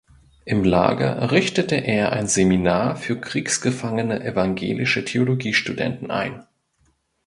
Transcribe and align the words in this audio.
Im 0.45 0.63
Lager 0.63 1.31
richtete 1.31 1.75
er 1.75 2.11
ein 2.11 2.25
Seminar 2.25 2.95
für 2.95 3.21
kriegsgefangene 3.21 4.23
evangelische 4.23 5.05
Theologiestudenten 5.05 6.09
ein. 6.09 6.43